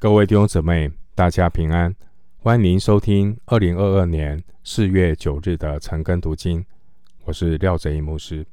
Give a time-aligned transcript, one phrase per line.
[0.00, 1.94] 各位弟兄姊妹，大家平安，
[2.38, 6.64] 欢迎您收听二零二二年四月九日的晨更读经。
[7.24, 8.46] 我是廖哲一牧师。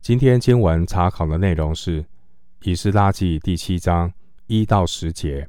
[0.00, 2.00] 今天经文查考的内容是
[2.62, 4.12] 《以斯拉记》第七章
[4.46, 5.42] 一到十节，《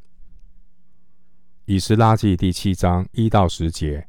[1.65, 4.07] 以斯拉记》第七章一到十节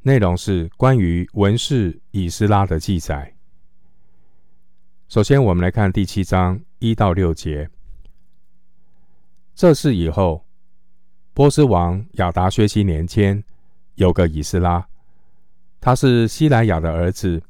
[0.00, 3.34] 内容是关于文士以斯拉的记载。
[5.08, 7.68] 首先，我们来看第七章一到六节。
[9.56, 10.44] 这事以后，
[11.32, 13.44] 波斯王亚达薛西年间，
[13.94, 14.88] 有个以斯拉，
[15.80, 17.40] 他是西莱雅的儿子。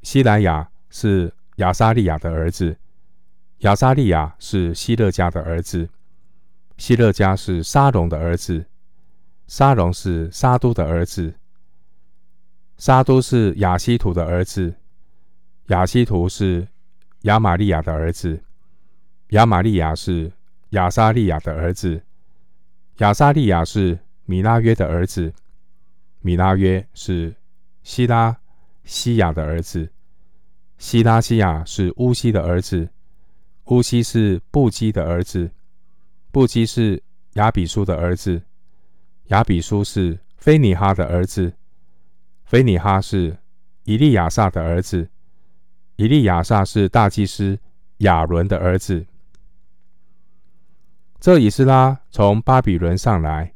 [0.00, 2.78] 西莱雅是亚撒利雅的儿子，
[3.58, 5.90] 亚撒利雅是希勒家的儿子，
[6.78, 8.64] 希勒家是沙龙的儿子，
[9.46, 11.34] 沙龙是沙都的儿子，
[12.78, 14.76] 沙都是亚希图的儿子，
[15.66, 16.66] 亚希图是
[17.22, 18.42] 亚玛利亚的儿子，
[19.28, 20.32] 亚玛利亚是。
[20.74, 22.02] 亚撒利雅的儿子，
[22.98, 25.32] 亚撒利雅是米拉约的儿子，
[26.18, 27.36] 米拉约是
[27.84, 28.36] 希拉
[28.82, 29.92] 西亚的儿子，
[30.76, 32.88] 希拉西亚是乌西的儿子，
[33.66, 35.48] 乌西是布基的儿子，
[36.32, 37.00] 布基是
[37.34, 38.42] 亚比书的儿子，
[39.26, 41.52] 亚比书是菲尼哈的儿子，
[42.46, 43.38] 菲尼哈是
[43.84, 45.08] 以利亚撒的儿子，
[45.94, 47.56] 以利亚撒是大祭司
[47.98, 49.06] 亚伦的儿子。
[51.24, 53.54] 这以斯拉从巴比伦上来，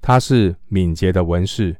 [0.00, 1.76] 他是敏捷的文士，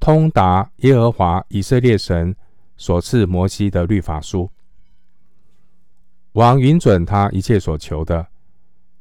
[0.00, 2.34] 通达耶和华以色列神
[2.76, 4.50] 所赐摩西的律法书。
[6.32, 8.26] 王允准他一切所求的，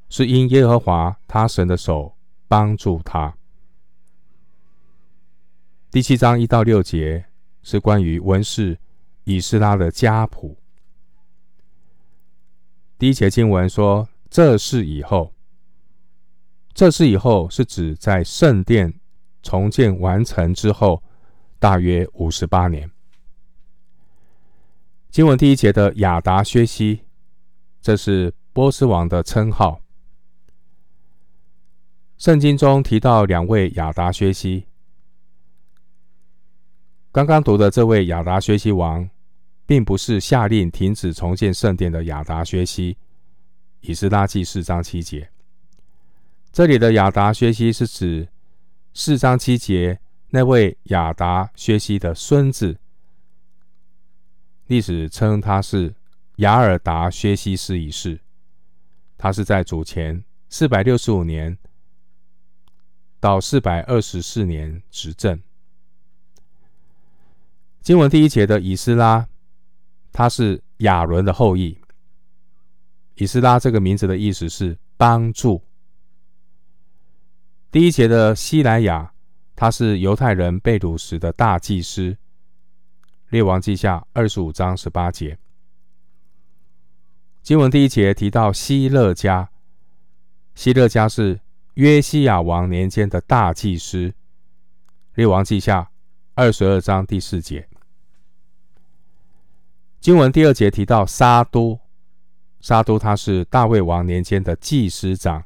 [0.08, 2.16] 是因耶和华他神的手
[2.47, 3.36] 帮助他。
[5.90, 7.25] 第七章一到六节
[7.64, 8.78] 是关于文士
[9.23, 10.56] 以斯拉的家谱。
[13.00, 14.08] 第一节经文说。
[14.34, 15.31] 这事以后，
[16.73, 18.92] 这事以后是指在圣殿
[19.44, 21.03] 重建完成之后，
[21.59, 22.90] 大约五十八年。
[25.12, 27.02] 经文第一节的亚达薛西，
[27.80, 29.80] 这是波斯王的称号。
[32.18, 34.66] 圣经中提到两位亚达薛西，
[37.12, 39.07] 刚刚读的这位亚达薛西王，
[39.68, 42.97] 并不是下令停止重建圣殿的亚达薛西。
[43.85, 45.29] 以斯拉记四章七节，
[46.53, 48.29] 这里的亚达薛西是指
[48.94, 49.99] 四章七节
[50.29, 52.79] 那位亚达薛西的孙子，
[54.67, 55.94] 历史称他是
[56.38, 58.21] 雅尔达薛西斯一世，
[59.17, 61.57] 他是在主前四百六十五年
[63.19, 65.41] 到四百二十四年执政。
[67.81, 69.27] 经文第一节的以斯拉，
[70.13, 71.82] 他是亚伦的后裔。
[73.16, 75.63] 以斯拉这个名字的意思是帮助。
[77.72, 79.13] 第一节的西莱雅，
[79.56, 82.18] 他是犹太人被掳时的大祭司。
[83.29, 85.38] 列王记下二十五章十八节。
[87.41, 89.50] 经文第一节提到希勒家，
[90.56, 91.41] 希勒家是
[91.75, 94.13] 约西亚王年间的大祭司。
[95.13, 95.91] 列王记下
[96.34, 97.68] 二十二章第四节。
[100.00, 101.82] 经文第二节提到沙都。
[102.63, 105.44] 沙都他是大卫王年间的祭司长。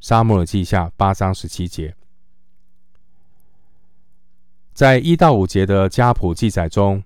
[0.00, 1.94] 撒母耳记下八章十七节，
[4.72, 7.04] 在一到五节的家谱记载中，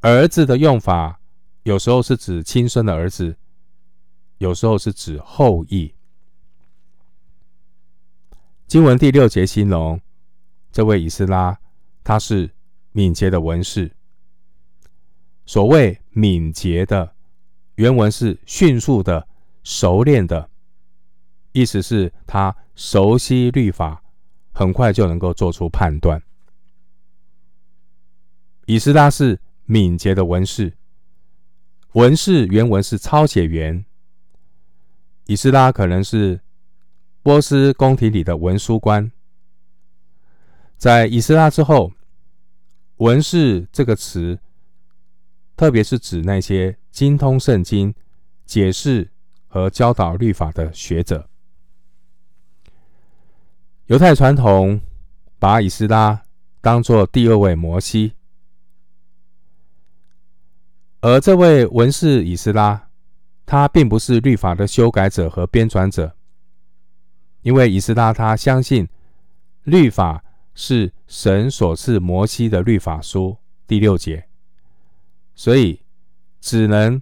[0.00, 1.20] 儿子的用法
[1.62, 3.36] 有时候是指亲生的儿子，
[4.38, 5.94] 有时候是指后裔。
[8.66, 10.00] 经文第六节形容
[10.72, 11.56] 这位以斯拉，
[12.02, 12.50] 他是
[12.90, 13.92] 敏捷的文士。
[15.46, 17.14] 所谓敏捷的。
[17.80, 19.26] 原文是迅速的、
[19.62, 20.50] 熟练的，
[21.52, 24.02] 意思是他熟悉律法，
[24.52, 26.22] 很快就能够做出判断。
[28.66, 30.74] 以斯拉是敏捷的文士，
[31.92, 33.82] 文士原文是抄写员。
[35.24, 36.38] 以斯拉可能是
[37.22, 39.10] 波斯宫廷里的文书官。
[40.76, 41.94] 在以斯拉之后，
[42.96, 44.38] 文士这个词。
[45.56, 47.94] 特别是指那些精通圣经、
[48.44, 49.10] 解释
[49.46, 51.28] 和教导律法的学者。
[53.86, 54.80] 犹太传统
[55.38, 56.22] 把以斯拉
[56.60, 58.12] 当作第二位摩西，
[61.00, 62.88] 而这位文士以斯拉，
[63.46, 66.14] 他并不是律法的修改者和编纂者，
[67.42, 68.88] 因为以斯拉他相信
[69.64, 70.22] 律法
[70.54, 73.36] 是神所赐摩西的律法书。
[73.66, 74.28] 第六节。
[75.34, 75.79] 所以，
[76.40, 77.00] 只能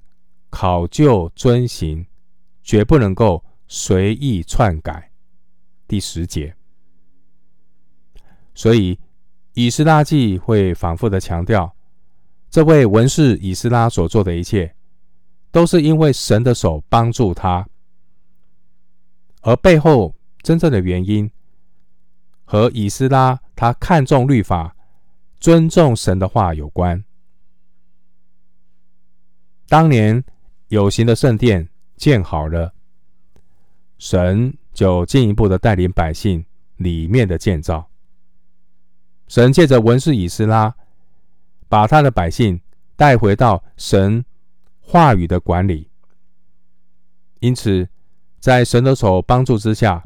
[0.50, 2.06] 考究遵行，
[2.62, 5.10] 绝不能够随意篡改。
[5.86, 6.54] 第十节，
[8.54, 8.98] 所以
[9.54, 11.74] 以斯拉记会反复的强调，
[12.50, 14.74] 这位文士以斯拉所做的一切，
[15.50, 17.66] 都是因为神的手帮助他，
[19.40, 21.30] 而背后真正的原因，
[22.44, 24.76] 和以斯拉他看重律法、
[25.40, 27.04] 尊重神的话有关。
[29.68, 30.24] 当年
[30.68, 32.72] 有形的圣殿建好了，
[33.98, 34.54] 神。
[34.74, 36.44] 就进一步的带领百姓
[36.76, 37.90] 里面的建造。
[39.26, 40.72] 神借着文士以斯拉，
[41.68, 42.60] 把他的百姓
[42.94, 44.24] 带回到神
[44.80, 45.90] 话语的管理。
[47.40, 47.88] 因此，
[48.38, 50.04] 在神的手帮助之下，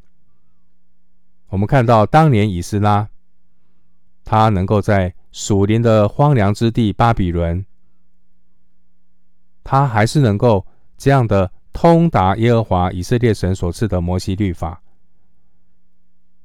[1.48, 3.10] 我们看到当年以斯拉，
[4.24, 7.62] 他能够在属灵的荒凉之地巴比伦，
[9.64, 10.66] 他还是能够
[10.96, 11.50] 这样的。
[11.74, 14.82] 通达耶和华以色列神所赐的摩西律法，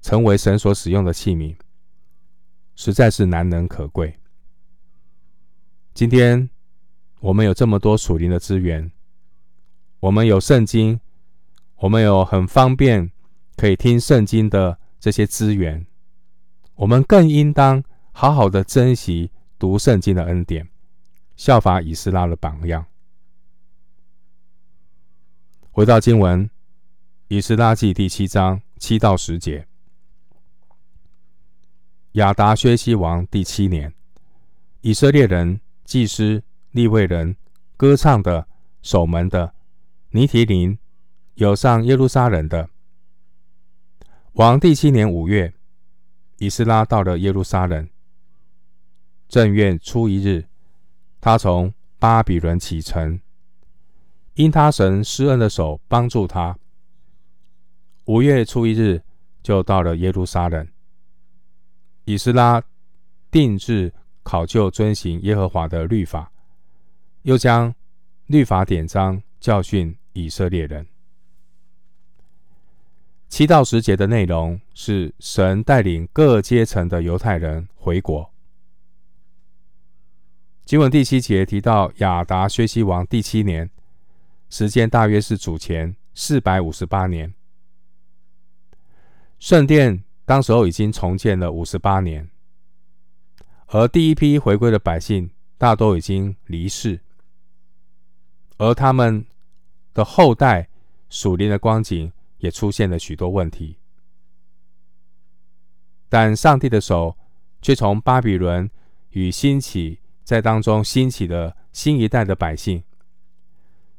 [0.02, 1.54] 成为神所使用的器皿，
[2.78, 4.18] 实在是难能可贵。
[5.94, 6.50] 今天
[7.20, 8.90] 我们有这么多属灵的资源，
[10.00, 10.98] 我们有圣经，
[11.76, 13.12] 我们有很方便
[13.58, 15.86] 可以听圣经的这些资源，
[16.76, 17.84] 我们更应当
[18.14, 19.30] 好好的珍惜
[19.60, 20.70] 读圣经的恩典，
[21.36, 22.86] 效法以斯拉的榜样。
[25.78, 26.44] 回到经文，
[27.28, 29.68] 《以斯拉记》第七章七到十节。
[32.14, 33.94] 亚达薛西王第七年，
[34.82, 36.42] 以色列人、祭司、
[36.72, 37.38] 立位人、
[37.78, 38.48] 歌唱的、
[38.82, 39.54] 守门的、
[40.10, 40.80] 尼提林，
[41.36, 42.72] 有上耶路撒冷的。
[44.32, 45.54] 王第七年五月，
[46.40, 47.88] 以斯拉到了耶路撒冷。
[49.28, 50.48] 正月初一日，
[51.22, 53.22] 他从巴比伦启程。
[54.38, 56.56] 因他神施恩的手帮助他，
[58.06, 59.02] 五月初一日
[59.42, 60.68] 就到了耶路撒冷。
[62.06, 62.62] 以斯拉
[63.32, 63.92] 定制
[64.22, 66.32] 考究遵行耶和华的律法，
[67.24, 67.74] 又将
[68.28, 70.86] 律法典章教训以色列人。
[73.28, 78.32] 七到十节的内容是神带领各阶层的犹太人回国。
[80.64, 83.72] 经文第七节提到亚达薛西王第七年。
[84.50, 87.34] 时间大约是主前四百五十八年，
[89.40, 92.30] 圣殿当时候已经重建了五十八年，
[93.68, 97.02] 而第一批回归的百姓大都已经离世，
[98.58, 99.26] 而他们
[99.94, 100.70] 的后代
[101.10, 103.78] 属灵的光景也出现了许多问题，
[106.08, 107.18] 但上帝的手
[107.62, 108.72] 却从巴比伦
[109.10, 112.82] 与兴起在当中兴起的新一代的百姓。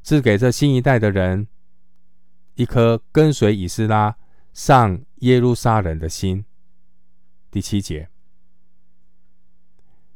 [0.03, 1.49] 赐给这新一代的人
[2.55, 4.17] 一颗跟随以斯拉
[4.53, 6.45] 上耶路撒冷的心。
[7.51, 8.09] 第七节，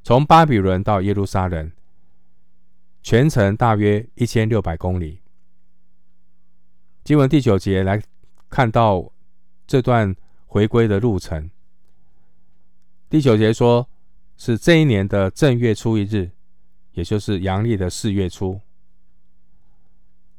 [0.03, 1.73] 从巴比伦到耶路撒冷，
[3.03, 5.21] 全程大约一千六百公里。
[7.05, 8.01] 经文第九节来
[8.49, 9.13] 看到
[9.67, 10.15] 这段
[10.47, 11.51] 回归的路程。
[13.09, 13.89] 第九节说，
[14.37, 16.31] 是这一年的正月初一日，
[16.93, 18.61] 也就是阳历的四月初。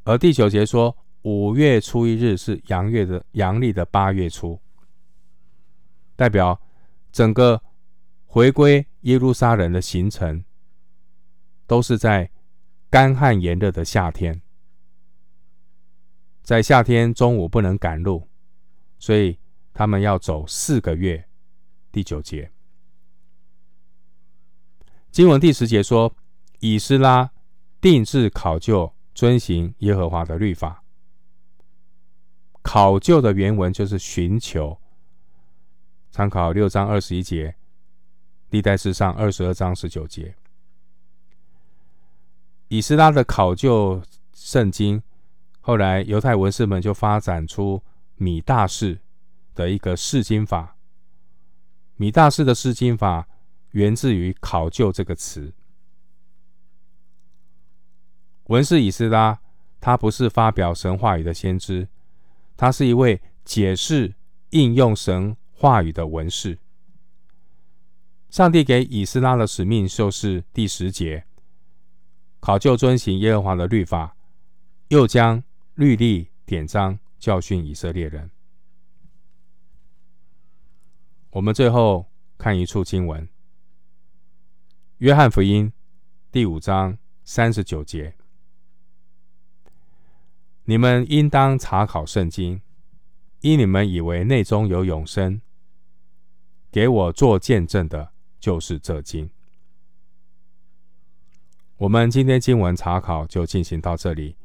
[0.05, 4.59] 而第九节说，五月初一日是阳月的阳历的八月初，
[6.17, 6.59] 代表
[7.11, 7.61] 整个
[8.25, 10.43] 回归耶路撒冷的行程，
[11.65, 12.29] 都是在
[12.89, 14.41] 干旱炎热的夏天，
[16.41, 18.27] 在夏天中午不能赶路，
[18.99, 19.39] 所以
[19.73, 21.25] 他们要走四个月。
[21.93, 22.51] 第九节，
[25.11, 26.13] 经文第十节说，
[26.59, 27.31] 以斯拉
[27.79, 28.93] 定制考究。
[29.13, 30.83] 遵行耶和华的律法，
[32.61, 34.79] 考究的原文就是寻求。
[36.11, 37.55] 参考六章二十一节，
[38.49, 40.35] 历代志上二十二章十九节。
[42.67, 44.01] 以斯拉的考究
[44.33, 45.01] 圣经，
[45.61, 47.81] 后来犹太文士们就发展出
[48.15, 48.99] 米大士
[49.53, 50.75] 的一个释经法。
[51.95, 53.27] 米大士的释经法
[53.71, 55.53] 源自于“考究”这个词。
[58.47, 59.39] 文士以斯拉，
[59.79, 61.87] 他不是发表神话语的先知，
[62.57, 64.15] 他是一位解释
[64.49, 66.59] 应用神话语的文士。
[68.29, 71.25] 上帝给以斯拉的使命就是第十节，
[72.39, 74.17] 考究遵行耶和华的律法，
[74.89, 75.41] 又将
[75.75, 78.29] 律例典章教训以色列人。
[81.29, 82.07] 我们最后
[82.37, 83.25] 看一处经文，
[84.97, 85.67] 《约翰福音》
[86.31, 88.15] 第五章三十九节。
[90.65, 92.61] 你们应当查考圣经，
[93.41, 95.41] 因你们以为内中有永生。
[96.71, 99.29] 给我做见证的，就是这经。
[101.77, 104.35] 我们今天经文查考就进行到这里，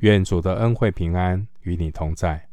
[0.00, 2.49] 愿主的恩惠平安与你同在。